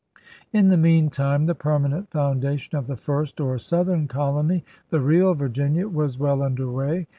'In 0.51 0.69
the 0.69 0.77
meantime 0.77 1.45
the 1.45 1.53
permanent 1.53 2.09
foundation 2.09 2.75
of 2.75 2.87
the 2.87 2.95
j&rst 2.95 3.39
or 3.39 3.59
southern 3.59 4.07
colony, 4.07 4.63
the 4.89 4.99
real 4.99 5.35
Virginia, 5.35 5.87
was 5.87 6.17
well 6.17 6.41
under 6.41 6.67
way. 6.71 7.05